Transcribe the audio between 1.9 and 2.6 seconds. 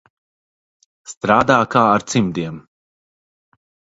ar cimdiem.